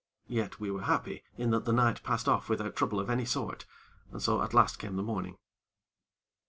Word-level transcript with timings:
Yet, 0.27 0.59
we 0.59 0.71
were 0.71 0.81
happy 0.85 1.23
in 1.37 1.51
that 1.51 1.65
the 1.65 1.71
night 1.71 2.01
passed 2.01 2.27
off 2.27 2.49
without 2.49 2.75
trouble 2.75 2.99
of 2.99 3.07
any 3.07 3.23
sort, 3.23 3.67
and 4.11 4.19
so 4.19 4.41
at 4.41 4.51
last 4.51 4.79
came 4.79 4.95
the 4.95 5.03
morning. 5.03 5.37